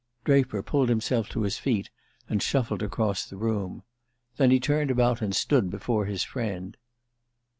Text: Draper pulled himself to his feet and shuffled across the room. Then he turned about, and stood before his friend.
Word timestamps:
Draper 0.23 0.63
pulled 0.63 0.89
himself 0.89 1.29
to 1.29 1.43
his 1.43 1.59
feet 1.59 1.91
and 2.27 2.41
shuffled 2.41 2.81
across 2.81 3.23
the 3.23 3.37
room. 3.37 3.83
Then 4.37 4.49
he 4.49 4.59
turned 4.59 4.89
about, 4.89 5.21
and 5.21 5.35
stood 5.35 5.69
before 5.69 6.05
his 6.07 6.23
friend. 6.23 6.75